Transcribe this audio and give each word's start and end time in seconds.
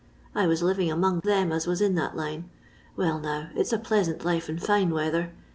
I 0.33 0.47
was 0.47 0.63
living 0.63 0.89
among 0.91 1.19
them 1.19 1.51
as 1.51 1.67
was 1.67 1.79
in 1.79 1.93
that 1.93 2.17
line. 2.17 2.49
Well, 2.95 3.19
now, 3.19 3.49
it 3.55 3.67
's 3.67 3.71
a 3.71 3.77
pleasant 3.77 4.25
life 4.25 4.49
in 4.49 4.57
fine 4.57 4.89
weather. 4.89 5.31